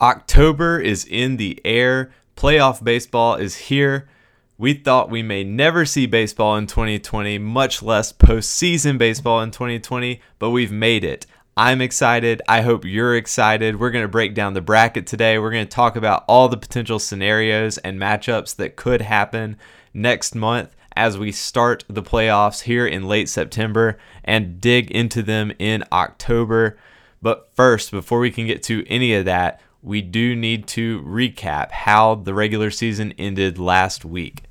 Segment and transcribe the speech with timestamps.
[0.00, 2.10] October is in the air.
[2.36, 4.08] Playoff baseball is here.
[4.58, 10.20] We thought we may never see baseball in 2020, much less postseason baseball in 2020,
[10.38, 11.26] but we've made it.
[11.56, 12.42] I'm excited.
[12.46, 13.80] I hope you're excited.
[13.80, 15.38] We're going to break down the bracket today.
[15.38, 19.56] We're going to talk about all the potential scenarios and matchups that could happen
[19.94, 25.52] next month as we start the playoffs here in late September and dig into them
[25.58, 26.76] in October.
[27.22, 31.70] But first, before we can get to any of that, we do need to recap
[31.70, 34.42] how the regular season ended last week.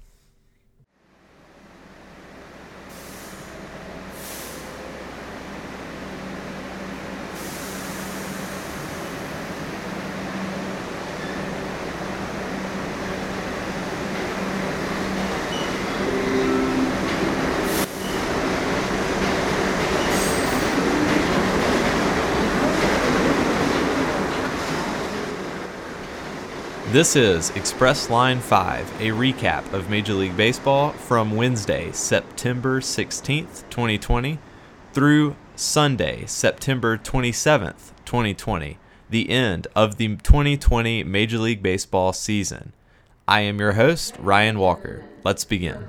[26.95, 33.69] This is Express Line 5, a recap of Major League Baseball from Wednesday, September 16th,
[33.69, 34.39] 2020,
[34.93, 38.77] through Sunday, September 27th, 2020,
[39.09, 42.71] the end of the 2020 Major League Baseball season.
[43.27, 45.03] I am your host, Ryan Walker.
[45.25, 45.85] Let's begin.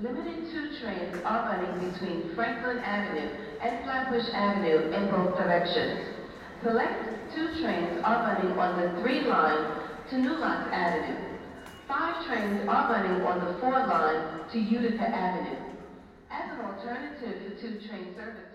[0.00, 3.30] Limited two trains are running between Franklin Avenue
[3.60, 6.27] and Flatbush Avenue in both directions.
[6.62, 11.38] Select two trains are running on the 3 line to New Avenue.
[11.86, 15.56] Five trains are running on the 4 line to Utica Avenue.
[16.28, 18.50] As an alternative to two-train service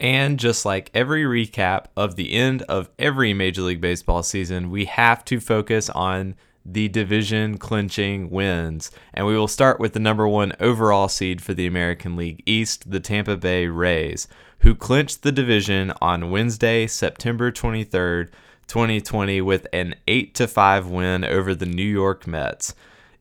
[0.00, 4.86] And just like every recap of the end of every Major League Baseball season, we
[4.86, 8.90] have to focus on the division clinching wins.
[9.12, 12.90] And we will start with the number one overall seed for the American League East,
[12.90, 14.26] the Tampa Bay Rays
[14.60, 18.30] who clinched the division on Wednesday, September 23rd,
[18.66, 22.74] 2020, with an 8 5 win over the New York Mets.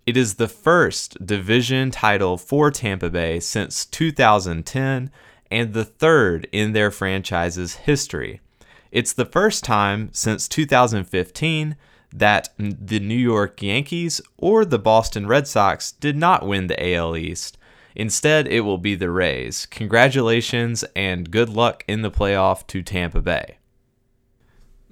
[0.06, 5.12] It is the first division title for Tampa Bay since 2010
[5.52, 8.40] and the third in their franchise's history.
[8.92, 11.76] It's the first time since 2015
[12.14, 17.18] that the New York Yankees or the Boston Red Sox did not win the AL
[17.18, 17.58] East,
[18.00, 19.66] Instead, it will be the Rays.
[19.66, 23.58] Congratulations and good luck in the playoff to Tampa Bay.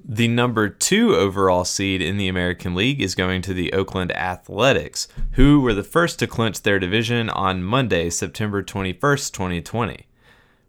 [0.04, 5.08] The number two overall seed in the American League is going to the Oakland Athletics,
[5.34, 10.08] who were the first to clinch their division on Monday, September 21st, 2020.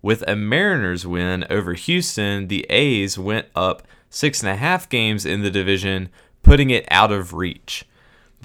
[0.03, 5.24] With a Mariners win over Houston, the A's went up six and a half games
[5.24, 6.10] in the division,
[6.42, 7.86] putting it out of reach.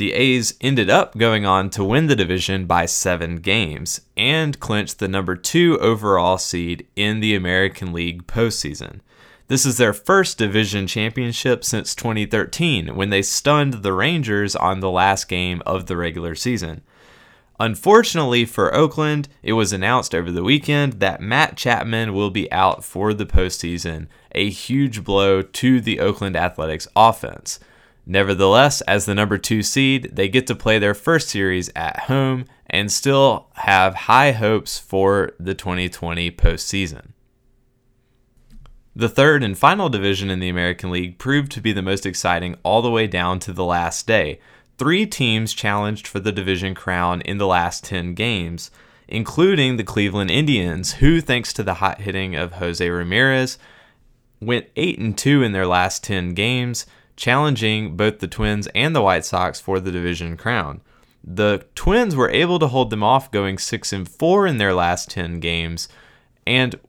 [0.01, 4.97] The A's ended up going on to win the division by seven games and clinched
[4.97, 9.01] the number two overall seed in the American League postseason.
[9.47, 14.89] This is their first division championship since 2013 when they stunned the Rangers on the
[14.89, 16.81] last game of the regular season.
[17.59, 22.83] Unfortunately for Oakland, it was announced over the weekend that Matt Chapman will be out
[22.83, 27.59] for the postseason, a huge blow to the Oakland Athletics offense.
[28.05, 32.45] Nevertheless, as the number two seed, they get to play their first series at home
[32.65, 37.09] and still have high hopes for the 2020 postseason.
[38.95, 42.55] The third and final division in the American League proved to be the most exciting
[42.63, 44.39] all the way down to the last day.
[44.77, 48.71] Three teams challenged for the division crown in the last 10 games,
[49.07, 53.57] including the Cleveland Indians, who, thanks to the hot hitting of Jose Ramirez,
[54.41, 56.85] went 8 and 2 in their last 10 games
[57.15, 60.81] challenging both the Twins and the White Sox for the division crown.
[61.23, 65.09] The Twins were able to hold them off going 6 and 4 in their last
[65.11, 65.87] 10 games
[66.47, 66.79] and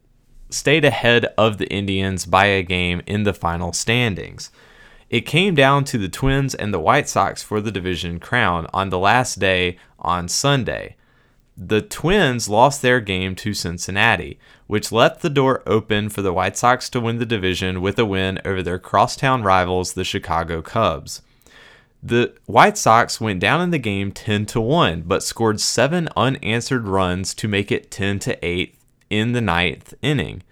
[0.49, 4.50] stayed ahead of the Indians by a game in the final standings.
[5.11, 8.88] It came down to the Twins and the White Sox for the division crown on
[8.88, 10.97] the last day on Sunday
[11.56, 14.38] the Twins lost their game to Cincinnati,
[14.72, 18.06] which left the door open for the White Sox to win the division with a
[18.06, 21.20] win over their crosstown rivals, the Chicago Cubs.
[22.02, 26.88] The White Sox went down in the game 10 to 1, but scored 7 unanswered
[26.88, 28.75] runs to make it 10 to 8
[29.11, 30.43] in the ninth inning.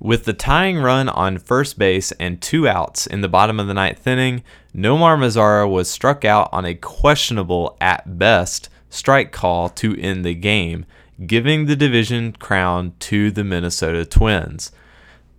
[0.00, 3.74] With the tying run on first base and two outs in the bottom of the
[3.74, 4.42] ninth inning,
[4.74, 10.34] Nomar Mazara was struck out on a questionable, at best, strike call to end the
[10.34, 10.86] game,
[11.26, 14.70] giving the division crown to the Minnesota Twins.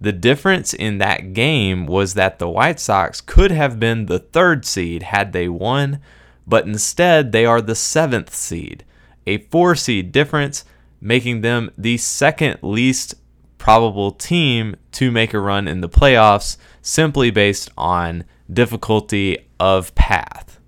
[0.02, 4.66] The difference in that game was that the White Sox could have been the third
[4.66, 6.00] seed had they won,
[6.48, 8.86] but instead they are the seventh seed,
[9.28, 10.64] a four seed difference,
[11.02, 13.16] making them the second least
[13.58, 20.59] probable team to make a run in the playoffs simply based on difficulty of path.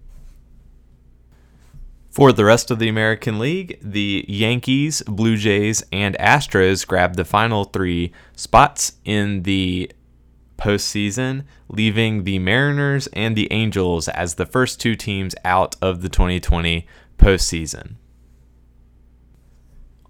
[2.12, 7.24] For the rest of the American League, the Yankees, Blue Jays, and Astros grabbed the
[7.24, 9.90] final three spots in the
[10.58, 16.10] postseason, leaving the Mariners and the Angels as the first two teams out of the
[16.10, 16.86] 2020
[17.18, 17.96] postseason.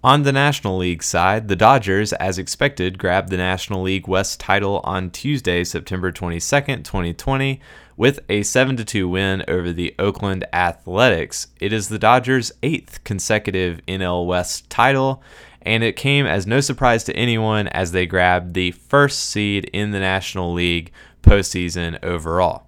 [0.04, 4.80] On the National League side, the Dodgers, as expected, grabbed the National League West title
[4.82, 7.60] on Tuesday, September 22nd, 2020,
[7.96, 11.46] with a 7 2 win over the Oakland Athletics.
[11.60, 15.22] It is the Dodgers' eighth consecutive NL West title,
[15.60, 19.92] and it came as no surprise to anyone as they grabbed the first seed in
[19.92, 20.90] the National League
[21.22, 22.61] postseason overall.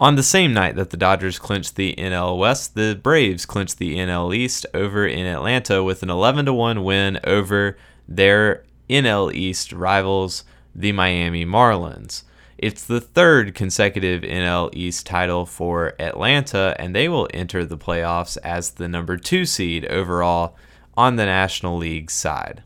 [0.00, 3.96] On the same night that the Dodgers clinched the NL West, the Braves clinched the
[3.96, 7.76] NL East over in Atlanta with an 11 1 win over
[8.08, 10.44] their NL East rivals,
[10.74, 12.22] the Miami Marlins.
[12.56, 18.38] It's the third consecutive NL East title for Atlanta, and they will enter the playoffs
[18.42, 20.56] as the number two seed overall
[20.96, 22.62] on the National League side.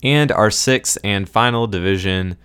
[0.00, 2.36] And our sixth and final division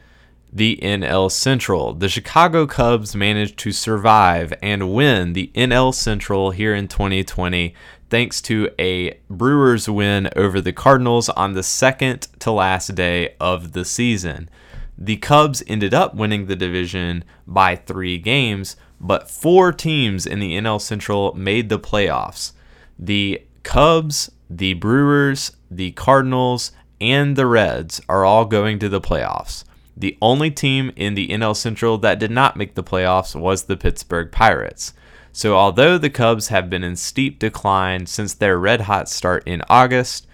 [0.54, 1.94] the NL Central.
[1.94, 7.74] The Chicago Cubs managed to survive and win the NL Central here in 2020
[8.10, 13.72] thanks to a Brewers win over the Cardinals on the second to last day of
[13.72, 14.50] the season.
[14.98, 20.58] The Cubs ended up winning the division by three games, but four teams in the
[20.58, 22.52] NL Central made the playoffs.
[23.00, 29.64] The Cubs, the Brewers, the Cardinals, and the Reds are all going to the playoffs.
[29.96, 33.78] The only team in the NL Central that did not make the playoffs was the
[33.78, 34.94] Pittsburgh Pirates.
[35.34, 39.62] So, although the Cubs have been in steep decline since their red hot start in
[39.70, 40.28] August,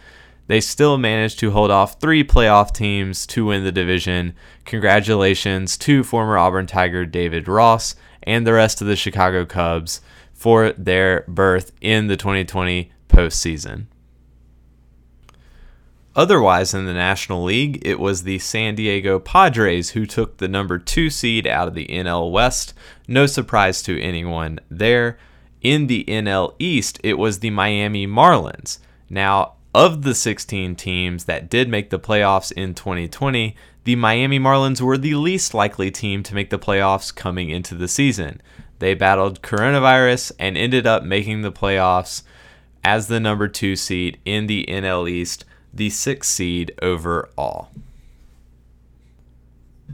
[0.48, 4.34] they still managed to hold off three playoff teams to win the division.
[4.66, 10.02] Congratulations to former Auburn Tiger David Ross and the rest of the Chicago Cubs
[10.34, 13.86] for their berth in the 2020 postseason.
[16.18, 20.80] Otherwise, in the National League, it was the San Diego Padres who took the number
[20.80, 22.74] two seed out of the NL West.
[23.08, 25.20] No surprise to anyone there.
[25.62, 28.80] In the NL East, it was the Miami Marlins.
[29.12, 34.82] Now, of the 16 teams that did make the playoffs in 2020, the Miami Marlins
[34.82, 38.42] were the least likely team to make the playoffs coming into the season.
[38.80, 42.24] They battled coronavirus and ended up making the playoffs
[42.84, 45.46] as the number two seed in the NL East
[45.78, 47.70] the sixth seed overall.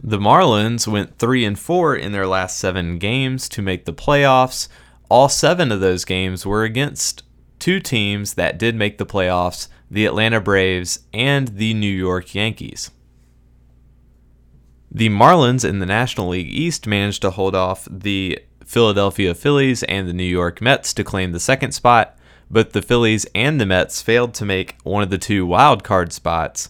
[0.02, 4.68] The Marlins went 3 and 4 in their last 7 games to make the playoffs.
[5.10, 7.24] All 7 of those games were against
[7.60, 12.92] two teams that did make the playoffs, the Atlanta Braves and the New York Yankees.
[14.92, 20.08] The Marlins in the National League East managed to hold off the Philadelphia Phillies and
[20.08, 22.18] the New York Mets to claim the second spot,
[22.50, 26.14] but the Phillies and the Mets failed to make one of the two wild card
[26.14, 26.70] spots.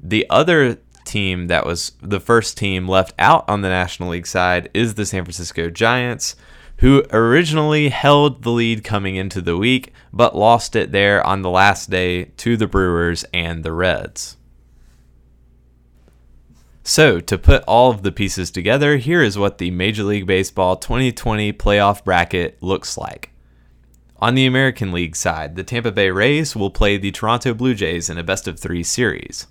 [0.00, 4.70] The other team that was the first team left out on the National League side
[4.74, 6.36] is the San Francisco Giants,
[6.78, 11.50] who originally held the lead coming into the week, but lost it there on the
[11.50, 14.36] last day to the Brewers and the Reds.
[16.86, 20.76] So, to put all of the pieces together, here is what the Major League Baseball
[20.76, 23.30] 2020 playoff bracket looks like.
[24.18, 28.08] On the American League side, the Tampa Bay Rays will play the Toronto Blue Jays
[28.08, 29.48] in a best of three series.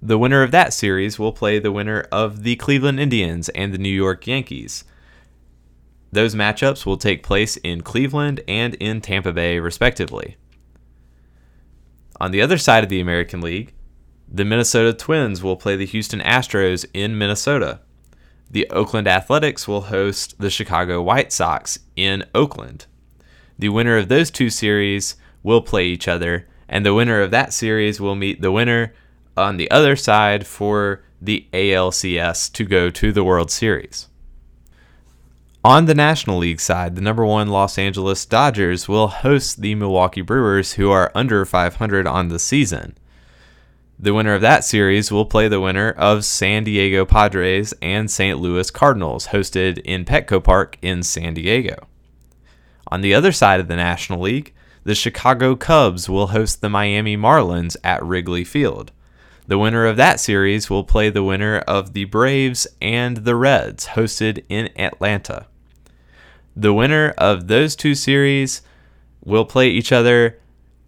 [0.00, 3.78] The winner of that series will play the winner of the Cleveland Indians and the
[3.78, 4.84] New York Yankees.
[6.12, 10.36] Those matchups will take place in Cleveland and in Tampa Bay, respectively.
[12.20, 13.74] On the other side of the American League,
[14.26, 17.80] the Minnesota Twins will play the Houston Astros in Minnesota.
[18.50, 22.86] The Oakland Athletics will host the Chicago White Sox in Oakland.
[23.60, 27.52] The winner of those two series will play each other, and the winner of that
[27.52, 28.94] series will meet the winner
[29.36, 34.08] on the other side for the ALCS to go to the World Series.
[35.62, 40.22] On the National League side, the number one Los Angeles Dodgers will host the Milwaukee
[40.22, 42.96] Brewers, who are under 500 on the season.
[43.98, 48.38] The winner of that series will play the winner of San Diego Padres and St.
[48.38, 51.86] Louis Cardinals, hosted in Petco Park in San Diego.
[52.90, 57.16] On the other side of the National League, the Chicago Cubs will host the Miami
[57.16, 58.92] Marlins at Wrigley Field.
[59.46, 63.88] The winner of that series will play the winner of the Braves and the Reds,
[63.88, 65.46] hosted in Atlanta.
[66.56, 68.62] The winner of those two series
[69.24, 70.38] will play each other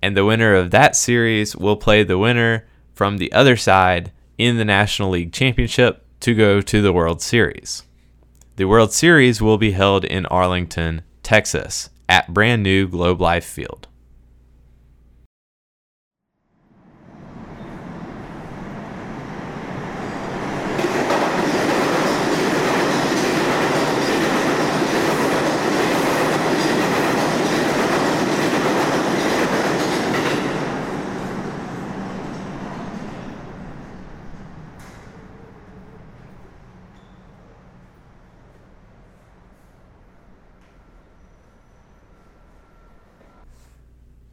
[0.03, 4.57] And the winner of that series will play the winner from the other side in
[4.57, 7.85] the National League Championship to go to the World Series.
[8.57, 13.89] The World Series will be held in Arlington, Texas, at brand new Globe Life Field.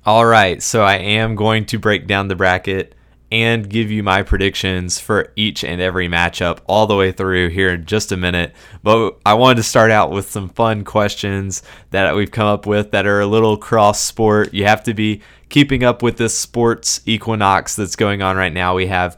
[0.05, 2.95] All right, so I am going to break down the bracket
[3.31, 7.73] and give you my predictions for each and every matchup all the way through here
[7.73, 8.53] in just a minute.
[8.81, 12.91] But I wanted to start out with some fun questions that we've come up with
[12.91, 14.53] that are a little cross sport.
[14.53, 18.75] You have to be keeping up with this sports equinox that's going on right now.
[18.75, 19.17] We have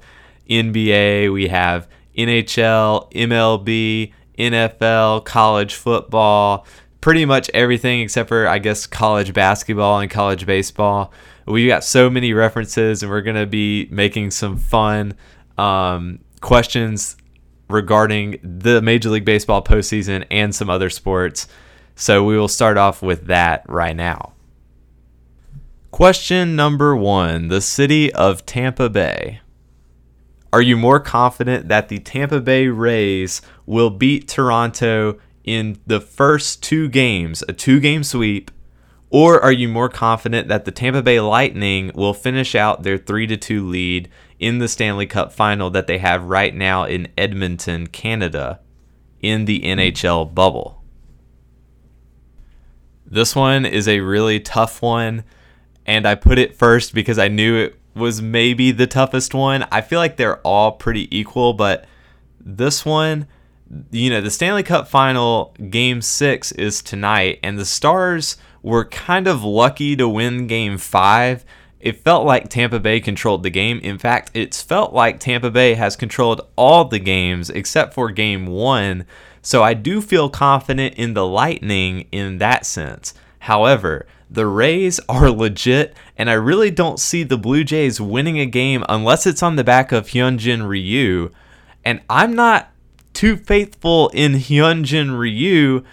[0.50, 6.66] NBA, we have NHL, MLB, NFL, college football,
[7.02, 11.12] pretty much everything except for I guess college basketball and college baseball.
[11.46, 15.16] We got so many references, and we're gonna be making some fun
[15.58, 17.18] um, questions
[17.68, 21.48] regarding the Major League Baseball postseason and some other sports.
[21.96, 24.34] So we will start off with that right now.
[25.92, 29.42] Question number one The city of Tampa Bay.
[30.54, 36.62] Are you more confident that the Tampa Bay Rays will beat Toronto in the first
[36.62, 38.52] two games, a two game sweep,
[39.10, 43.28] or are you more confident that the Tampa Bay Lightning will finish out their 3
[43.28, 47.88] to 2 lead in the Stanley Cup final that they have right now in Edmonton,
[47.88, 48.62] Canada,
[49.20, 50.82] in the NHL bubble?
[53.06, 55.26] This one is a really tough one,
[55.86, 59.68] and I put it first because I knew it was maybe the toughest one.
[59.70, 61.86] I feel like they're all pretty equal, but
[62.40, 63.28] this one
[63.92, 69.28] you know, the Stanley Cup final game six is tonight, and the Stars were kind
[69.28, 71.46] of lucky to win game five.
[71.80, 73.80] It felt like Tampa Bay controlled the game.
[73.80, 78.46] In fact, it's felt like Tampa Bay has controlled all the games except for game
[78.46, 79.06] one.
[79.42, 83.16] So I do feel confident in the Lightning in that sense.
[83.40, 88.46] However, the Rays are legit, and I really don't see the Blue Jays winning a
[88.46, 91.32] game unless it's on the back of Hyunjin Ryu.
[91.84, 92.71] And I'm not
[93.14, 95.84] too faithful in Hyunjin Ryu.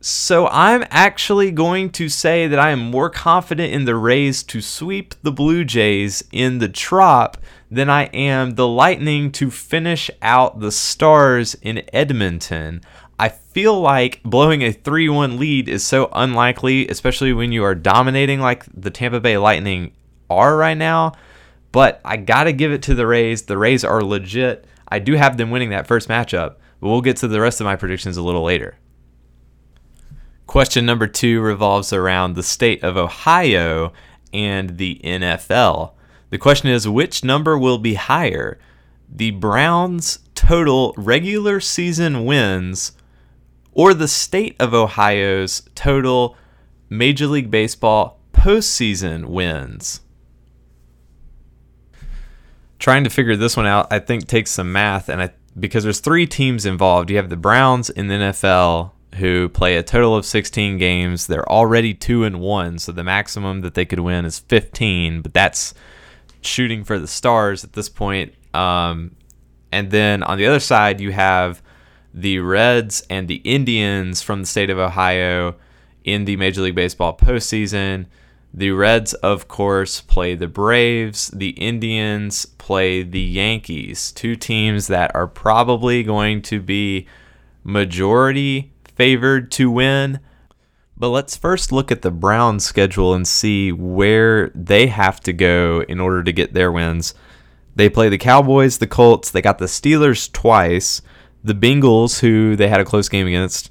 [0.00, 4.62] So I'm actually going to say that I am more confident in the Rays to
[4.62, 7.36] sweep the Blue Jays in the Trop
[7.70, 12.80] than I am the Lightning to finish out the Stars in Edmonton.
[13.18, 17.74] I feel like blowing a 3 1 lead is so unlikely, especially when you are
[17.74, 19.92] dominating like the Tampa Bay Lightning
[20.30, 21.12] are right now.
[21.72, 23.42] But I got to give it to the Rays.
[23.42, 24.64] The Rays are legit.
[24.90, 27.64] I do have them winning that first matchup, but we'll get to the rest of
[27.64, 28.76] my predictions a little later.
[30.46, 33.92] Question number two revolves around the state of Ohio
[34.32, 35.92] and the NFL.
[36.30, 38.58] The question is which number will be higher?
[39.08, 42.92] The Browns' total regular season wins
[43.72, 46.36] or the state of Ohio's total
[46.88, 50.00] Major League Baseball postseason wins?
[52.80, 56.00] Trying to figure this one out, I think takes some math, and I because there's
[56.00, 57.10] three teams involved.
[57.10, 61.26] You have the Browns in the NFL who play a total of 16 games.
[61.26, 65.22] They're already two and one, so the maximum that they could win is 15.
[65.22, 65.74] But that's
[66.40, 68.34] shooting for the stars at this point.
[68.54, 69.16] Um,
[69.72, 71.62] and then on the other side, you have
[72.14, 75.56] the Reds and the Indians from the state of Ohio
[76.04, 78.06] in the Major League Baseball postseason.
[78.52, 81.28] The Reds, of course, play the Braves.
[81.28, 84.10] The Indians play the Yankees.
[84.12, 87.06] Two teams that are probably going to be
[87.62, 90.20] majority favored to win.
[90.96, 95.82] But let's first look at the Browns schedule and see where they have to go
[95.88, 97.14] in order to get their wins.
[97.74, 101.00] They play the Cowboys, the Colts, they got the Steelers twice,
[101.42, 103.70] the Bengals, who they had a close game against,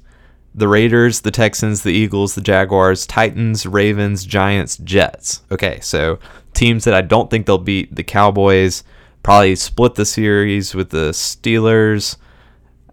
[0.54, 5.42] the Raiders, the Texans, the Eagles, the Jaguars, Titans, Ravens, Giants, Jets.
[5.50, 6.18] Okay, so
[6.54, 8.82] teams that I don't think they'll beat the Cowboys,
[9.22, 12.16] probably split the series with the Steelers.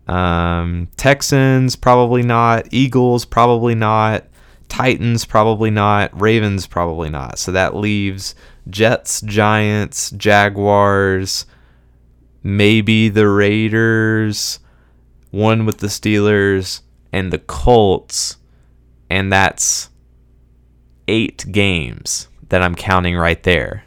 [0.08, 2.68] Um, Texans, probably not.
[2.72, 4.26] Eagles, probably not.
[4.70, 6.20] Titans, probably not.
[6.20, 7.40] Ravens, probably not.
[7.40, 8.36] So that leaves
[8.70, 11.46] Jets, Giants, Jaguars,
[12.44, 14.60] maybe the Raiders,
[15.32, 16.82] one with the Steelers
[17.18, 18.38] and the Colts,
[19.10, 19.90] and that's
[21.08, 22.28] eight games.
[22.50, 23.84] that I'm counting right there.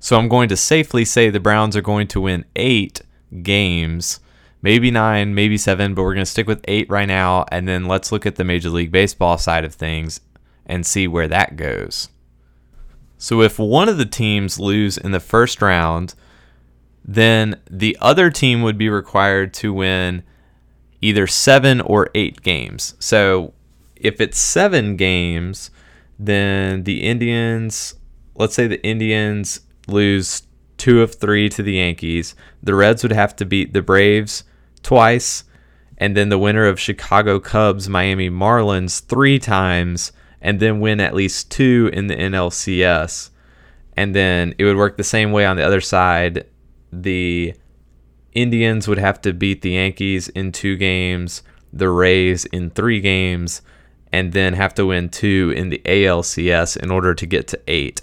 [0.00, 3.02] So I'm going to safely say the Browns are going to win eight
[3.42, 4.18] games,
[4.62, 7.44] maybe nine, maybe seven, but we're going to stick with eight right now.
[7.52, 10.20] And then let's look at the Major League Baseball side of things
[10.66, 12.08] and see where that goes.
[13.16, 16.14] So if one of the teams lose in the first round,
[17.04, 20.24] then the other team would be required to win
[21.00, 22.94] either seven or eight games.
[22.98, 23.54] So
[23.96, 25.70] if it's seven games,
[26.18, 27.94] then the Indians,
[28.34, 30.42] let's say the Indians lose
[30.76, 32.34] two of three to the Yankees.
[32.62, 34.44] The Reds would have to beat the Braves
[34.82, 35.44] twice,
[35.98, 41.14] and then the winner of Chicago Cubs, Miami Marlins three times, and then win at
[41.14, 43.30] least two in the NLCS.
[43.96, 46.46] And then it would work the same way on the other side.
[46.92, 47.54] The
[48.38, 51.42] Indians would have to beat the Yankees in two games,
[51.72, 53.62] the Rays in three games,
[54.12, 58.00] and then have to win two in the ALCS in order to get to eight,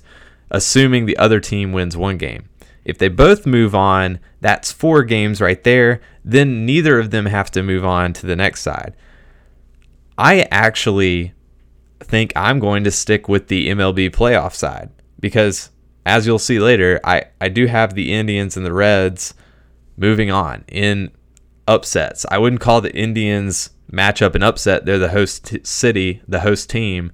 [0.51, 2.49] assuming the other team wins one game.
[2.83, 6.01] If they both move on, that's four games right there.
[6.25, 8.93] Then neither of them have to move on to the next side.
[10.17, 11.33] I actually
[12.01, 15.69] think I'm going to stick with the MLB playoff side because,
[16.05, 19.33] as you'll see later, I, I do have the Indians and the Reds
[19.97, 21.11] moving on in
[21.67, 22.25] upsets.
[22.29, 24.85] I wouldn't call the Indians matchup an upset.
[24.85, 27.11] They're the host city, the host team,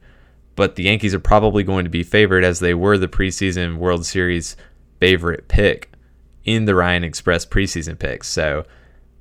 [0.56, 4.06] but the Yankees are probably going to be favored as they were the preseason World
[4.06, 4.56] Series
[5.00, 5.92] favorite pick
[6.44, 8.28] in the Ryan Express preseason picks.
[8.28, 8.66] So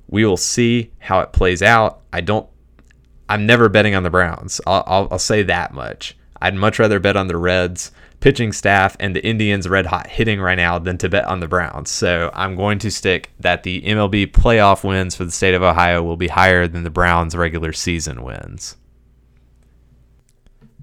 [0.09, 2.03] we will see how it plays out.
[2.13, 2.49] I don't.
[3.29, 4.61] I'm never betting on the Browns.
[4.67, 6.17] I'll, I'll, I'll say that much.
[6.43, 10.41] I'd much rather bet on the Reds pitching staff and the Indians red hot hitting
[10.41, 11.91] right now than to bet on the Browns.
[11.91, 16.03] So I'm going to stick that the MLB playoff wins for the state of Ohio
[16.03, 18.77] will be higher than the Browns regular season wins.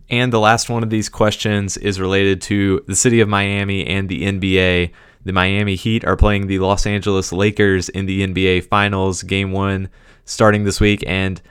[0.10, 4.08] And the last one of these questions is related to the city of Miami and
[4.08, 4.92] the NBA.
[5.26, 9.90] The Miami Heat are playing the Los Angeles Lakers in the NBA Finals, game one,
[10.24, 11.04] starting this week.
[11.06, 11.42] And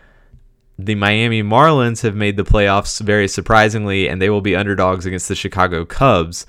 [0.79, 5.29] the Miami Marlins have made the playoffs very surprisingly, and they will be underdogs against
[5.29, 6.47] the Chicago Cubs.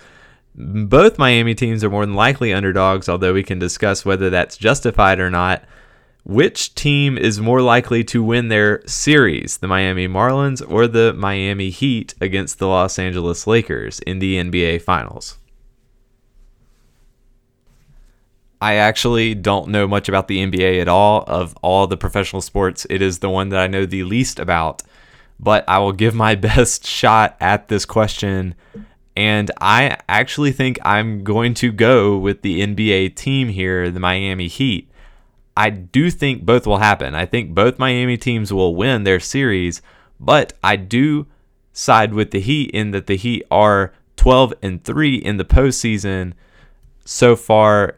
[0.55, 5.19] Both Miami teams are more than likely underdogs, although we can discuss whether that's justified
[5.19, 5.63] or not
[6.27, 11.69] which team is more likely to win their series, the Miami Marlins or the Miami
[11.69, 15.37] Heat against the Los Angeles Lakers in the NBA Finals?
[18.61, 21.23] I actually don't know much about the NBA at all.
[21.27, 24.83] Of all the professional sports, it is the one that I know the least about.
[25.39, 28.55] But I will give my best shot at this question.
[29.15, 34.47] And I actually think I'm going to go with the NBA team here, the Miami
[34.47, 34.91] Heat.
[35.55, 37.15] I do think both will happen.
[37.15, 39.81] I think both Miami teams will win their series,
[40.19, 41.25] but I do
[41.73, 46.33] side with the Heat in that the Heat are 12 and 3 in the postseason
[47.05, 47.97] so far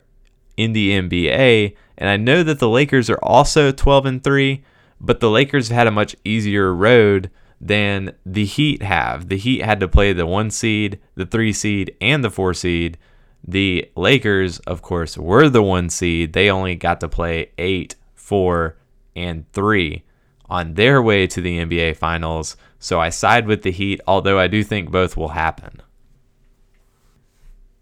[0.60, 1.74] in the NBA.
[1.98, 4.62] And I know that the Lakers are also 12 and 3,
[5.00, 9.30] but the Lakers had a much easier road than the Heat have.
[9.30, 12.98] The Heat had to play the one seed, the three seed, and the four seed.
[13.45, 16.34] The Lakers, of course, were the one seed.
[16.34, 18.76] They only got to play eight, four,
[19.15, 20.04] and three
[20.50, 22.58] on their way to the NBA Finals.
[22.80, 25.82] So I side with the Heat, although I do think both will happen.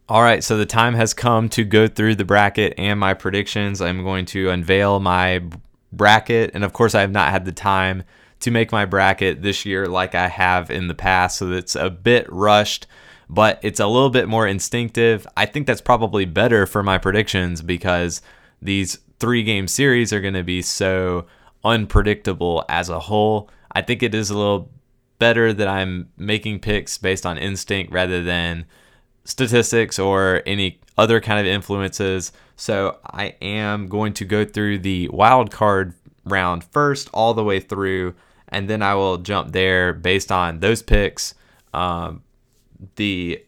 [0.09, 3.81] All right, so the time has come to go through the bracket and my predictions.
[3.81, 5.43] I'm going to unveil my
[5.91, 6.51] bracket.
[6.53, 8.03] And of course, I have not had the time
[8.39, 11.37] to make my bracket this year like I have in the past.
[11.37, 12.87] So it's a bit rushed
[13.29, 15.27] but it's a little bit more instinctive.
[15.35, 18.21] I think that's probably better for my predictions because
[18.61, 21.25] these three game series are going to be so
[21.63, 23.49] unpredictable as a whole.
[23.71, 24.71] I think it is a little
[25.19, 28.65] better that I'm making picks based on instinct rather than
[29.27, 32.31] statistics or any other kind of influences.
[32.55, 37.59] So I am going to go through the wild card round first, all the way
[37.59, 38.15] through,
[38.47, 41.35] and then I will jump there based on those picks.
[41.73, 42.23] Um,
[42.95, 43.43] the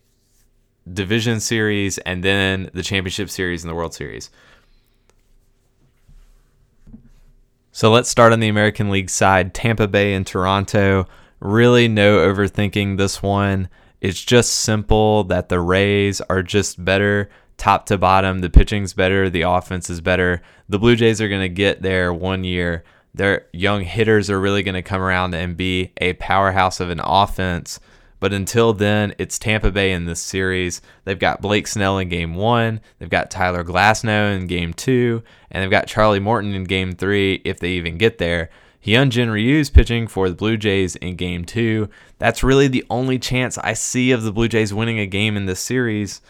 [0.91, 4.29] division series and then the championship series and the World Series.
[7.71, 9.53] So let's start on the American League side.
[9.53, 11.07] Tampa Bay and Toronto.
[11.39, 13.69] Really no overthinking this one.
[14.01, 18.39] It's just simple that the Rays are just better top to bottom.
[18.39, 20.41] The pitching's better, the offense is better.
[20.67, 22.83] The Blue Jays are going to get there one year.
[23.13, 27.01] Their young hitters are really going to come around and be a powerhouse of an
[27.03, 27.79] offense.
[28.19, 30.81] But until then, it's Tampa Bay in this series.
[31.05, 35.63] They've got Blake Snell in game one, they've got Tyler Glasnow in game two, and
[35.63, 38.49] they've got Charlie Morton in game three if they even get there.
[38.85, 41.89] Hyunjin Ryu's pitching for the Blue Jays in game two.
[42.17, 45.45] That's really the only chance I see of the Blue Jays winning a game in
[45.45, 46.21] this series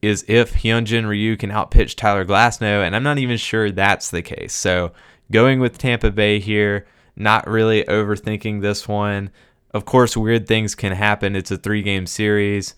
[0.00, 4.22] is if Hyunjin Ryu can outpitch Tyler Glasnow, and I'm not even sure that's the
[4.22, 4.54] case.
[4.54, 4.92] So
[5.30, 9.30] going with Tampa Bay here, not really overthinking this one.
[9.72, 11.36] Of course, weird things can happen.
[11.36, 12.74] It's a three game series,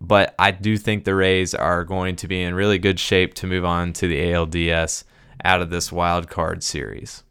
[0.00, 3.46] but I do think the Rays are going to be in really good shape to
[3.46, 5.04] move on to the ALDS
[5.44, 7.22] out of this wild card series.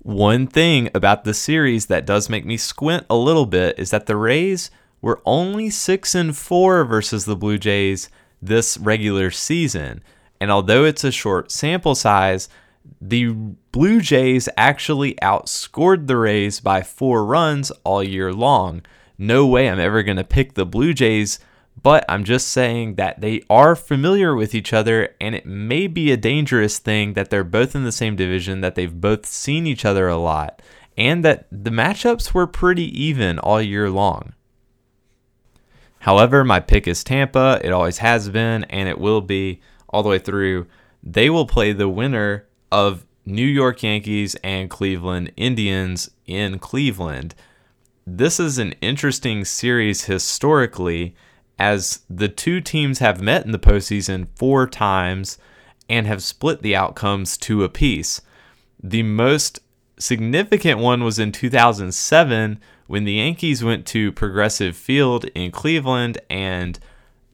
[0.00, 4.06] One thing about the series that does make me squint a little bit is that
[4.06, 8.08] the Rays were only 6 and 4 versus the Blue Jays
[8.40, 10.02] this regular season.
[10.40, 12.48] And although it's a short sample size,
[13.00, 13.32] the
[13.72, 18.82] Blue Jays actually outscored the Rays by 4 runs all year long.
[19.18, 21.40] No way I'm ever going to pick the Blue Jays
[21.82, 26.10] but I'm just saying that they are familiar with each other, and it may be
[26.10, 29.84] a dangerous thing that they're both in the same division, that they've both seen each
[29.84, 30.62] other a lot,
[30.96, 34.32] and that the matchups were pretty even all year long.
[36.00, 37.60] However, my pick is Tampa.
[37.62, 40.66] It always has been, and it will be all the way through.
[41.02, 47.34] They will play the winner of New York Yankees and Cleveland Indians in Cleveland.
[48.06, 51.14] This is an interesting series historically
[51.58, 55.38] as the two teams have met in the postseason four times
[55.88, 58.20] and have split the outcomes two apiece.
[58.82, 59.60] The most
[59.98, 66.78] significant one was in 2007 when the Yankees went to Progressive Field in Cleveland and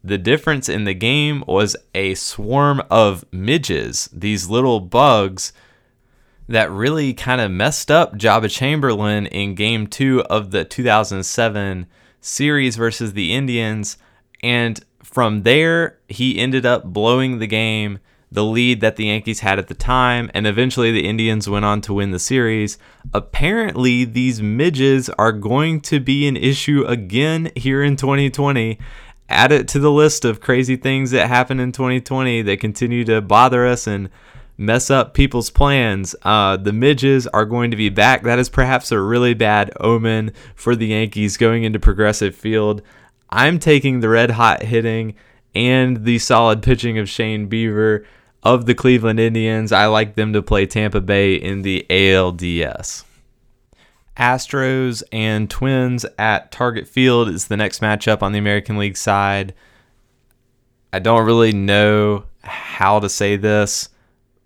[0.03, 5.53] the difference in the game was a swarm of midges, these little bugs
[6.47, 11.87] that really kind of messed up Joba Chamberlain in game 2 of the 2007
[12.21, 13.97] series versus the Indians
[14.45, 17.99] and from there, he ended up blowing the game,
[18.31, 21.81] the lead that the Yankees had at the time, and eventually the Indians went on
[21.81, 22.77] to win the series.
[23.15, 28.79] Apparently, these midges are going to be an issue again here in 2020.
[29.31, 33.23] Add it to the list of crazy things that happened in 2020 that continue to
[33.23, 34.11] bother us and
[34.59, 36.15] mess up people's plans.
[36.21, 38.25] Uh, the midges are going to be back.
[38.25, 42.83] That is perhaps a really bad omen for the Yankees going into Progressive Field.
[43.35, 45.17] I'm taking the red hot hitting
[45.57, 48.05] and the solid pitching of Shane Bieber
[48.45, 49.73] of the Cleveland Indians.
[49.73, 53.03] I like them to play Tampa Bay in the ALDS.
[54.17, 59.53] Astros and Twins at Target Field is the next matchup on the American League side.
[60.93, 63.89] I don't really know how to say this,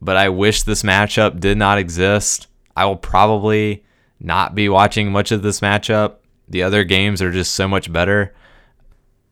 [0.00, 2.46] but I wish this matchup did not exist.
[2.74, 3.84] I will probably
[4.18, 6.14] not be watching much of this matchup.
[6.48, 8.32] The other games are just so much better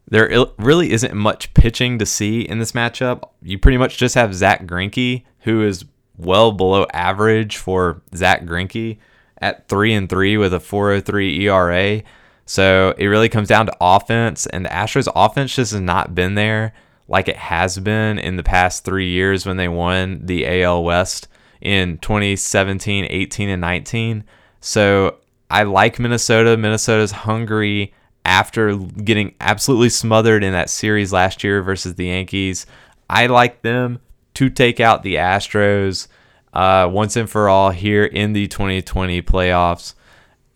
[0.09, 3.31] there really isn't much pitching to see in this matchup.
[3.43, 5.85] You pretty much just have Zack Greinke, who is
[6.17, 8.99] well below average for Zack Greinke
[9.39, 12.03] at three and three with a 4.03 ERA.
[12.47, 16.35] So it really comes down to offense, and the Astros' offense just has not been
[16.35, 16.73] there
[17.09, 21.29] like it has been in the past three years when they won the AL West
[21.61, 24.25] in 2017, 18, and 19.
[24.61, 25.17] So
[25.51, 26.57] I like Minnesota.
[26.57, 27.93] Minnesota's hungry
[28.27, 32.67] after getting absolutely smothered in that series last year versus the Yankees.
[33.09, 34.01] I like them
[34.35, 36.09] to take out the Astros
[36.53, 39.95] uh, once and for all here in the 2020 playoffs.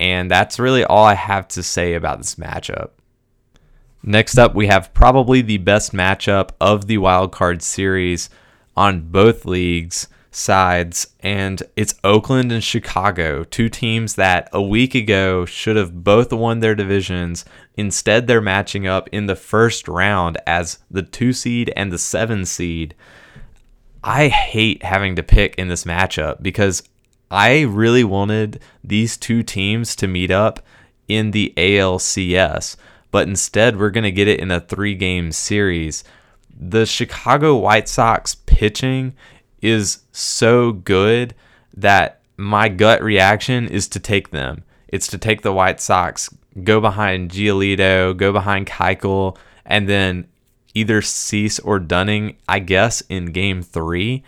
[0.01, 2.91] And that's really all I have to say about this matchup.
[4.03, 8.31] Next up, we have probably the best matchup of the wild card series
[8.77, 15.45] on both leagues sides, and it's Oakland and Chicago, two teams that a week ago
[15.45, 17.45] should have both won their divisions.
[17.77, 22.45] Instead, they're matching up in the first round as the two seed and the seven
[22.45, 22.95] seed.
[24.03, 26.83] I hate having to pick in this matchup because
[27.31, 30.61] I really wanted these two teams to meet up
[31.07, 32.77] in the ALCS,
[33.11, 36.05] but instead, we're going to get it in a three game series.
[36.57, 39.15] The Chicago White Sox pitching
[39.63, 41.35] is so good
[41.77, 44.65] that my gut reaction is to take them.
[44.89, 46.31] It's to take the White Sox,
[46.65, 50.27] go behind Giolito, go behind Keuchel, and then
[50.75, 54.25] either Cease or Dunning, I guess, in game three.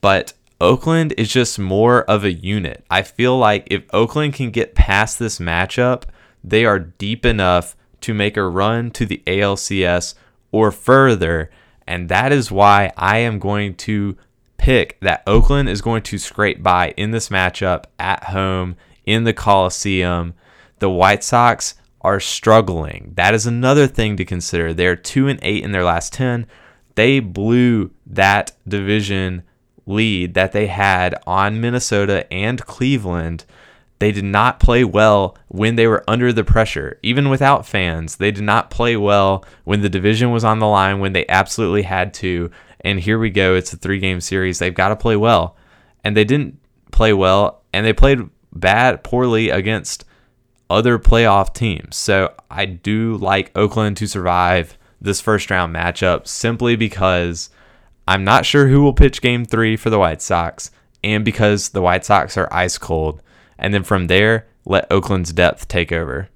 [0.00, 2.84] But Oakland is just more of a unit.
[2.90, 6.04] I feel like if Oakland can get past this matchup,
[6.42, 10.14] they are deep enough to make a run to the ALCS
[10.52, 11.50] or further.
[11.86, 14.16] And that is why I am going to
[14.56, 19.32] pick that Oakland is going to scrape by in this matchup at home in the
[19.32, 20.34] Coliseum.
[20.78, 23.12] The White Sox are struggling.
[23.16, 24.72] That is another thing to consider.
[24.72, 26.46] They're 2 and 8 in their last 10.
[26.94, 29.42] They blew that division
[29.86, 33.44] lead that they had on Minnesota and Cleveland
[33.98, 38.16] They did not play well when they were under the pressure, even without fans.
[38.16, 41.82] They did not play well when the division was on the line, when they absolutely
[41.82, 42.50] had to.
[42.80, 43.54] And here we go.
[43.54, 44.58] It's a three game series.
[44.58, 45.56] They've got to play well.
[46.02, 46.58] And they didn't
[46.92, 50.04] play well, and they played bad, poorly against
[50.70, 51.96] other playoff teams.
[51.96, 57.50] So I do like Oakland to survive this first round matchup simply because
[58.06, 60.70] I'm not sure who will pitch game three for the White Sox,
[61.02, 63.22] and because the White Sox are ice cold.
[63.58, 66.28] And then from there, let Oakland's depth take over.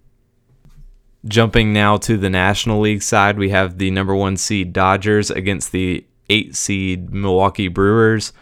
[1.27, 5.73] Jumping now to the National League side, we have the number one seed Dodgers against
[5.73, 8.33] the eight seed Milwaukee Brewers.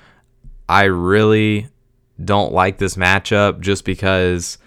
[0.69, 1.69] I really
[2.23, 4.59] don't like this matchup just because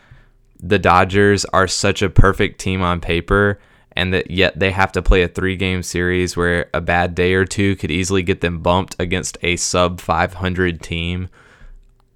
[0.60, 3.60] the Dodgers are such a perfect team on paper
[3.94, 7.34] and that yet they have to play a three game series where a bad day
[7.34, 11.30] or two could easily get them bumped against a sub 500 team.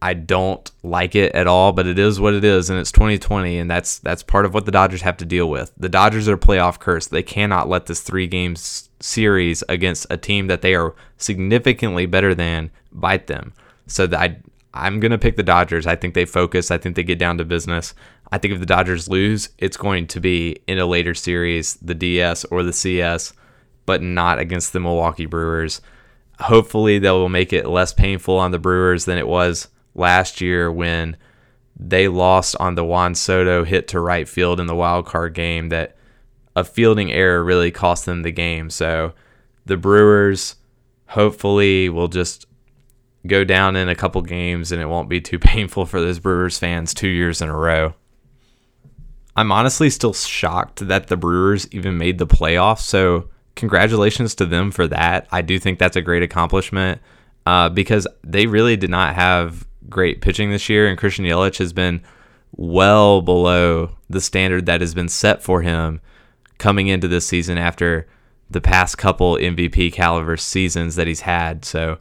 [0.03, 3.57] I don't like it at all, but it is what it is, and it's 2020,
[3.57, 5.71] and that's that's part of what the Dodgers have to deal with.
[5.77, 10.47] The Dodgers are playoff curse; they cannot let this three game series against a team
[10.47, 13.53] that they are significantly better than bite them.
[13.87, 14.39] So I
[14.73, 15.87] I'm gonna pick the Dodgers.
[15.87, 16.69] I think they focus.
[16.69, 17.93] I think they get down to business.
[18.29, 21.95] I think if the Dodgers lose, it's going to be in a later series, the
[21.95, 23.31] DS or the CS,
[23.85, 25.79] but not against the Milwaukee Brewers.
[26.41, 30.71] Hopefully, they will make it less painful on the Brewers than it was last year
[30.71, 31.17] when
[31.77, 35.69] they lost on the Juan Soto hit to right field in the wild card game
[35.69, 35.95] that
[36.55, 38.69] a fielding error really cost them the game.
[38.69, 39.13] So
[39.65, 40.55] the Brewers
[41.07, 42.45] hopefully will just
[43.25, 46.59] go down in a couple games and it won't be too painful for those Brewers
[46.59, 47.93] fans two years in a row.
[49.35, 52.81] I'm honestly still shocked that the Brewers even made the playoffs.
[52.81, 55.27] So congratulations to them for that.
[55.31, 57.01] I do think that's a great accomplishment
[57.47, 61.73] uh, because they really did not have great pitching this year, and Christian Yelich has
[61.73, 62.01] been
[62.55, 66.01] well below the standard that has been set for him
[66.57, 68.07] coming into this season after
[68.49, 71.65] the past couple MVP caliber seasons that he's had.
[71.65, 71.97] So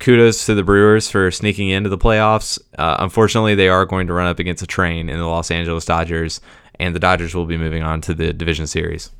[0.00, 2.60] kudos to the Brewers for sneaking into the playoffs.
[2.76, 5.84] Uh, unfortunately, they are going to run up against a train in the Los Angeles
[5.84, 6.40] Dodgers,
[6.78, 9.10] and the Dodgers will be moving on to the division series.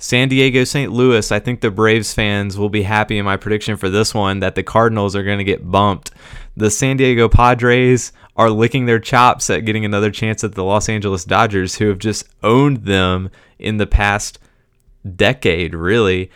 [0.00, 0.92] San Diego St.
[0.92, 4.38] Louis, I think the Braves fans will be happy in my prediction for this one
[4.38, 6.12] that the Cardinals are going to get bumped.
[6.56, 10.88] The San Diego Padres are licking their chops at getting another chance at the Los
[10.88, 14.38] Angeles Dodgers, who have just owned them in the past
[15.16, 16.30] decade, really.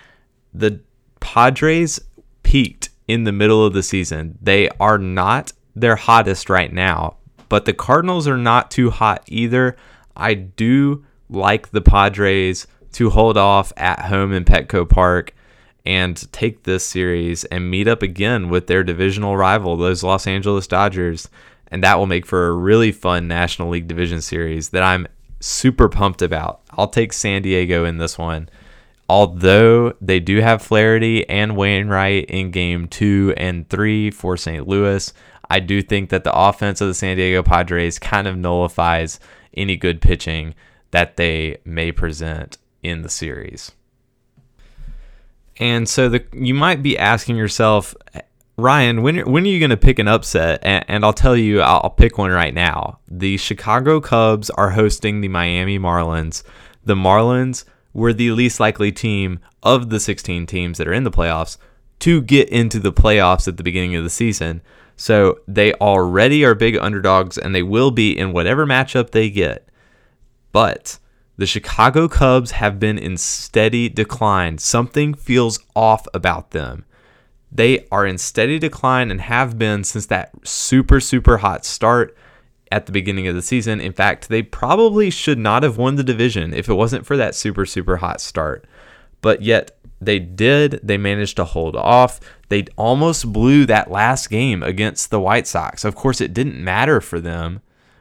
[0.52, 0.80] The
[1.20, 2.00] Padres
[2.42, 4.38] peaked in the middle of the season.
[4.42, 9.76] They are not their hottest right now, but the Cardinals are not too hot either.
[10.16, 15.34] I do like the Padres to hold off at home in Petco Park
[15.84, 20.66] and take this series and meet up again with their divisional rival, those Los Angeles
[20.66, 21.28] Dodgers.
[21.68, 25.08] And that will make for a really fun National League Division series that I'm
[25.40, 26.60] super pumped about.
[26.70, 28.48] I'll take San Diego in this one.
[29.08, 34.66] Although they do have Flaherty and Wainwright in game two and three for St.
[34.66, 35.12] Louis,
[35.50, 39.18] I do think that the offense of the San Diego Padres kind of nullifies
[39.54, 40.54] any good pitching
[40.92, 43.72] that they may present in the series.
[45.58, 47.94] And so the you might be asking yourself,
[48.56, 50.60] Ryan, when when are you going to pick an upset?
[50.62, 52.98] And, and, I'll tell you, I'll, I'll pick one right now.
[53.08, 56.42] The Chicago Cubs are hosting the Miami Marlins.
[56.84, 61.10] The Marlins were the least likely team of the 16 teams that are in the
[61.10, 61.58] playoffs
[62.00, 64.62] to get into the playoffs at the beginning of the season.
[64.96, 69.68] So they already are big underdogs, and they will be in whatever matchup they get.
[70.50, 70.98] But
[71.36, 74.58] the Chicago Cubs have been in steady decline.
[74.58, 76.84] Something feels off about them.
[77.50, 82.16] They are in steady decline and have been since that super, super hot start
[82.70, 83.80] at the beginning of the season.
[83.80, 87.34] In fact, they probably should not have won the division if it wasn't for that
[87.34, 88.66] super, super hot start.
[89.20, 90.80] But yet, they did.
[90.82, 92.20] They managed to hold off.
[92.48, 95.84] They almost blew that last game against the White Sox.
[95.84, 97.60] Of course, it didn't matter for them,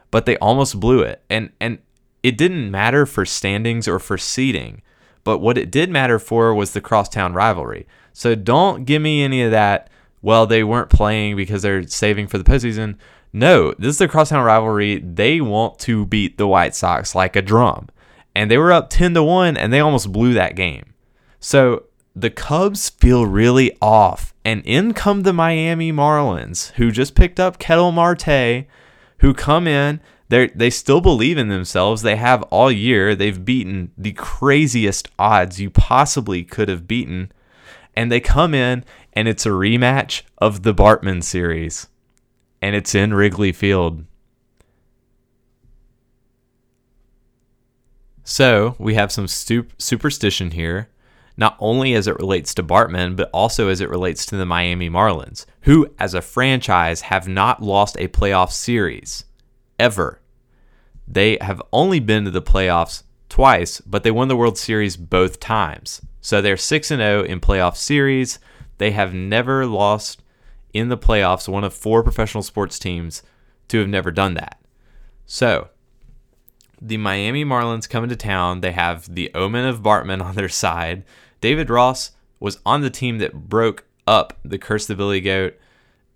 [0.09, 1.21] but they almost blew it.
[1.29, 1.79] And and
[2.23, 4.81] it didn't matter for standings or for seeding,
[5.23, 7.87] but what it did matter for was the crosstown rivalry.
[8.13, 9.89] So don't give me any of that.
[10.21, 12.97] Well, they weren't playing because they're saving for the postseason.
[13.33, 14.99] No, this is the crosstown rivalry.
[14.99, 17.89] They want to beat the White Sox like a drum.
[18.35, 20.93] And they were up 10 to 1 and they almost blew that game.
[21.39, 24.33] So the Cubs feel really off.
[24.43, 28.65] And in come the Miami Marlins, who just picked up Ketel Marte,
[29.19, 30.01] who come in
[30.31, 32.01] they they still believe in themselves.
[32.01, 33.15] They have all year.
[33.15, 37.31] They've beaten the craziest odds you possibly could have beaten,
[37.95, 41.87] and they come in and it's a rematch of the Bartman series.
[42.61, 44.05] and it's in Wrigley Field.
[48.23, 50.89] So we have some stup- superstition here,
[51.35, 54.89] not only as it relates to Bartman, but also as it relates to the Miami
[54.89, 59.25] Marlins, who, as a franchise, have not lost a playoff series
[59.81, 60.21] ever.
[61.07, 65.39] They have only been to the playoffs twice, but they won the World Series both
[65.39, 66.01] times.
[66.21, 68.37] So they're 6 and 0 in playoff series.
[68.77, 70.21] They have never lost
[70.71, 73.23] in the playoffs, one of four professional sports teams
[73.69, 74.61] to have never done that.
[75.25, 75.69] So,
[76.79, 78.61] the Miami Marlins come into town.
[78.61, 81.03] They have the omen of Bartman on their side.
[81.41, 85.57] David Ross was on the team that broke up the Curse of the Billy Goat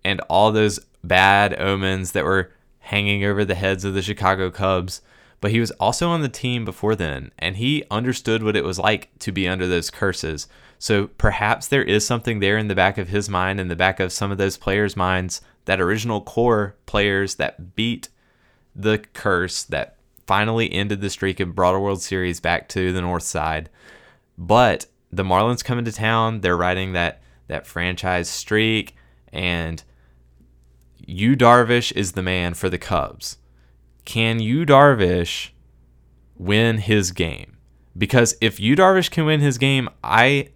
[0.04, 2.52] and all those bad omens that were
[2.86, 5.02] hanging over the heads of the Chicago Cubs.
[5.40, 8.78] But he was also on the team before then, and he understood what it was
[8.78, 10.48] like to be under those curses.
[10.78, 14.00] So perhaps there is something there in the back of his mind, in the back
[14.00, 18.08] of some of those players' minds, that original core players that beat
[18.74, 19.96] the curse, that
[20.26, 23.68] finally ended the streak and brought a World Series back to the North Side.
[24.38, 28.96] But the Marlins come into town, they're riding that that franchise streak,
[29.32, 29.82] and
[31.06, 33.38] Yu Darvish is the man for the Cubs.
[34.04, 35.50] Can Yu Darvish
[36.36, 37.56] win his game?
[37.96, 40.50] Because if Yu Darvish can win his game, I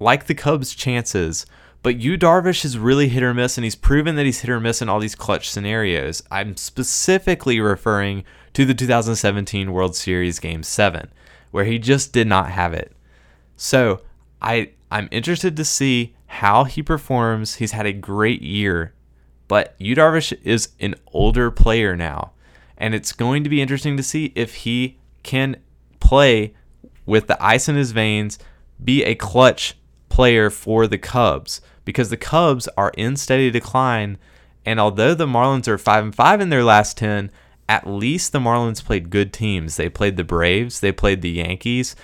[0.00, 1.46] like the Cubs' chances.
[1.82, 4.60] But Yu Darvish is really hit or miss, and he's proven that he's hit or
[4.60, 6.22] miss in all these clutch scenarios.
[6.30, 8.24] I'm specifically referring
[8.54, 11.12] to the 2017 World Series Game 7,
[11.50, 12.92] where he just did not have it.
[13.56, 14.00] So
[14.40, 17.56] I I'm interested to see how he performs.
[17.56, 18.94] He's had a great year,
[19.52, 22.32] but Yu Darvish is an older player now,
[22.78, 25.56] and it's going to be interesting to see if he can
[26.00, 26.54] play
[27.04, 28.38] with the ice in his veins,
[28.82, 29.76] be a clutch
[30.08, 34.16] player for the Cubs because the Cubs are in steady decline.
[34.64, 37.30] And although the Marlins are five and five in their last ten,
[37.68, 39.76] at least the Marlins played good teams.
[39.76, 41.94] They played the Braves, they played the Yankees.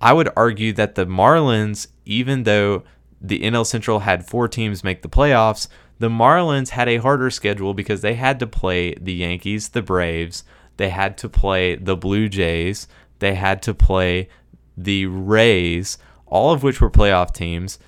[0.00, 2.82] I would argue that the Marlins, even though
[3.20, 5.68] the NL Central had four teams make the playoffs,
[6.00, 10.44] the Marlins had a harder schedule because they had to play the Yankees, the Braves,
[10.78, 14.30] they had to play the Blue Jays, they had to play
[14.78, 17.78] the Rays, all of which were playoff teams,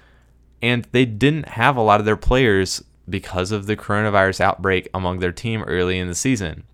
[0.61, 5.21] and they didn't have a lot of their players because of the coronavirus outbreak among
[5.21, 6.65] their team early in the season.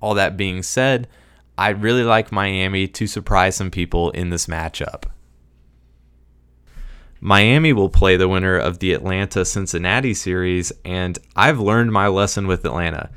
[0.00, 1.06] All that being said,
[1.58, 5.04] I really like Miami to surprise some people in this matchup.
[7.26, 12.46] Miami will play the winner of the Atlanta Cincinnati series, and I've learned my lesson
[12.46, 13.10] with Atlanta.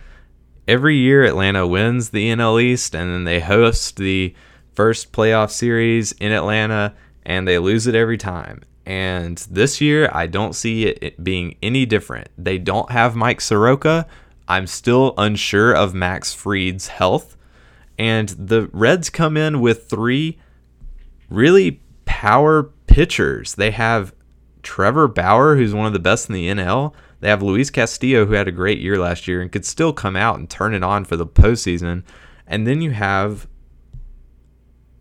[0.68, 4.34] Every year, Atlanta wins the NL East, and then they host the
[4.74, 8.64] first playoff series in Atlanta, and they lose it every time.
[8.84, 12.30] And this year, I don't see it being any different.
[12.36, 14.08] They don't have Mike Soroka.
[14.48, 17.38] I'm still unsure of Max Fried's health.
[18.00, 20.40] And the Reds come in with three
[21.30, 23.56] really power pitchers.
[23.56, 24.14] They have
[24.62, 26.94] Trevor Bauer, who's one of the best in the NL.
[27.22, 30.18] They have Luis Castillo, who had a great year last year and could still come
[30.18, 32.04] out and turn it on for the postseason.
[32.46, 33.48] And then you have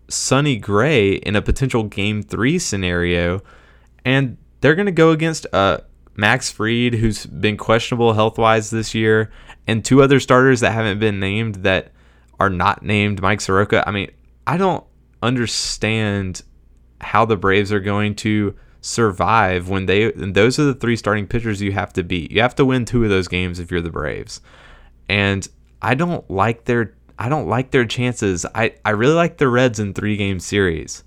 [0.07, 3.41] Sonny Gray in a potential game three scenario,
[4.05, 5.79] and they're going to go against uh,
[6.15, 9.29] Max Fried, who's been questionable health wise this year,
[9.67, 11.91] and two other starters that haven't been named that
[12.39, 13.83] are not named Mike Soroka.
[13.89, 14.13] I mean,
[14.47, 14.85] I don't
[15.21, 16.43] understand
[17.01, 21.27] how the Braves are going to survive when they and those are the three starting
[21.27, 22.31] pitchers you have to beat.
[22.31, 24.41] You have to win two of those games if you're the Braves.
[25.09, 25.49] And
[25.83, 28.47] I don't like their I don't like their chances.
[28.55, 31.03] I, I really like the Reds in three game series.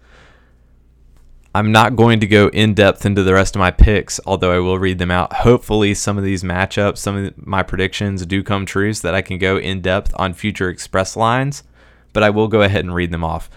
[1.53, 4.59] I'm not going to go in depth into the rest of my picks, although I
[4.59, 5.33] will read them out.
[5.33, 9.21] Hopefully, some of these matchups, some of my predictions do come true so that I
[9.21, 11.63] can go in depth on future express lines,
[12.13, 13.49] but I will go ahead and read them off.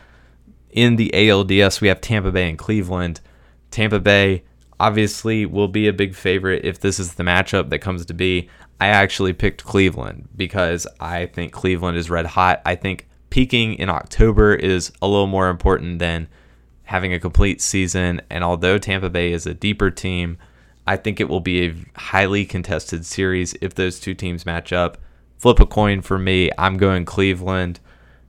[0.75, 3.21] In the ALDS, we have Tampa Bay and Cleveland.
[3.71, 4.43] Tampa Bay
[4.81, 8.49] obviously will be a big favorite if this is the matchup that comes to be.
[8.81, 12.61] I actually picked Cleveland because I think Cleveland is red hot.
[12.67, 16.27] I think peaking in October is a little more important than
[16.83, 18.21] having a complete season.
[18.29, 20.39] And although Tampa Bay is a deeper team,
[20.89, 24.99] I think it will be a highly contested series if those two teams match up.
[25.39, 26.51] Flip a coin for me.
[26.59, 27.79] I'm going Cleveland.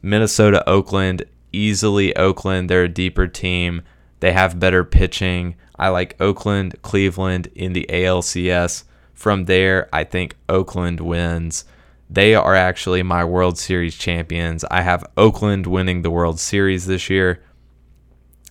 [0.03, 1.23] Minnesota, Oakland,
[1.55, 2.69] easily Oakland.
[2.69, 3.81] They're a deeper team.
[4.19, 5.55] They have better pitching.
[5.77, 8.83] I like Oakland, Cleveland in the ALCS.
[9.13, 11.65] From there, I think Oakland wins.
[12.09, 14.63] They are actually my World Series champions.
[14.69, 17.41] I have Oakland winning the World Series this year.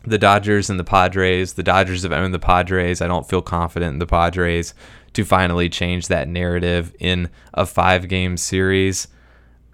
[0.07, 1.55] the Dodgers and the Padres.
[1.55, 3.01] The Dodgers have owned the Padres.
[3.01, 4.75] I don't feel confident in the Padres
[5.15, 9.09] to finally change that narrative in a five game series.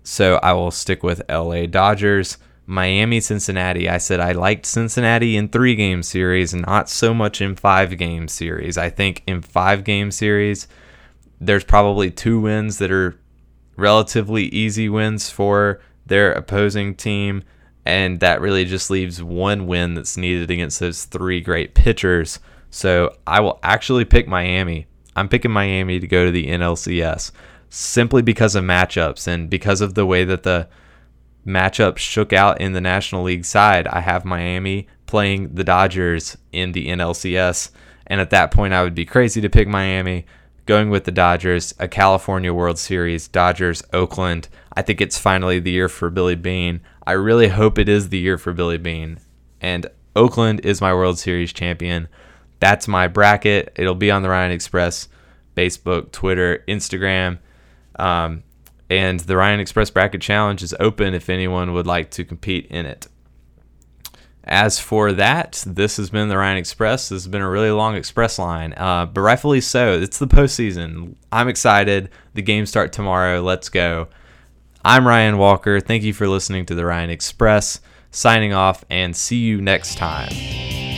[0.04, 2.38] So I will stick with LA Dodgers.
[2.70, 3.88] Miami, Cincinnati.
[3.88, 8.28] I said I liked Cincinnati in three game series, not so much in five game
[8.28, 8.78] series.
[8.78, 10.68] I think in five game series,
[11.40, 13.18] there's probably two wins that are
[13.76, 17.42] relatively easy wins for their opposing team.
[17.84, 22.38] And that really just leaves one win that's needed against those three great pitchers.
[22.70, 24.86] So I will actually pick Miami.
[25.16, 27.32] I'm picking Miami to go to the NLCS
[27.68, 30.68] simply because of matchups and because of the way that the
[31.46, 33.86] matchup shook out in the National League side.
[33.88, 37.70] I have Miami playing the Dodgers in the NLCS.
[38.06, 40.26] And at that point, I would be crazy to pick Miami.
[40.66, 44.48] Going with the Dodgers, a California World Series, Dodgers, Oakland.
[44.72, 46.80] I think it's finally the year for Billy Beane.
[47.06, 49.18] I really hope it is the year for Billy Beane.
[49.60, 52.06] And Oakland is my World Series champion.
[52.60, 53.72] That's my bracket.
[53.74, 55.08] It'll be on the Ryan Express
[55.56, 57.38] Facebook, Twitter, Instagram.
[57.98, 58.44] Um,
[58.90, 62.84] and the Ryan Express Bracket Challenge is open if anyone would like to compete in
[62.84, 63.06] it.
[64.42, 67.08] As for that, this has been the Ryan Express.
[67.08, 69.92] This has been a really long express line, uh, but rightfully so.
[69.92, 71.14] It's the postseason.
[71.30, 72.10] I'm excited.
[72.34, 73.40] The games start tomorrow.
[73.40, 74.08] Let's go.
[74.84, 75.78] I'm Ryan Walker.
[75.78, 77.80] Thank you for listening to the Ryan Express.
[78.10, 80.89] Signing off and see you next time.